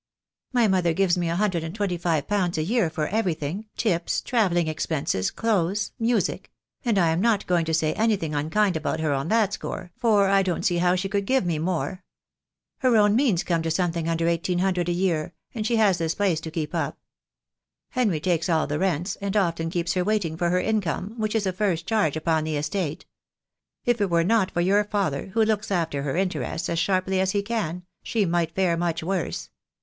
[0.51, 4.19] My mother gives me a hundred and twenty five pounds a year for everything, tips,
[4.19, 5.67] travelling expenses, THE DAY WILL COME.
[5.67, 6.51] 3 15 clothes, music—
[6.85, 9.91] and I am not going to say anything un kind about her on that score,
[9.95, 12.03] for I don't see how she could give me more.
[12.79, 16.15] Her own means come to something under eighteen hundred a year, and she has this
[16.15, 16.97] place to keep up.
[17.89, 21.45] Henry takes all the rents, and often keeps her waiting for her income, which is
[21.45, 23.05] a first charge upon the estate.
[23.85, 27.33] If it were not for your father, who looks after her interests as sharply as
[27.33, 29.51] he can, she might fare much worse.